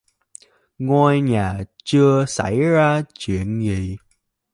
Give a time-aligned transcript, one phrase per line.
[0.79, 3.97] ngôi nhà chưa xảy ra chuyện gì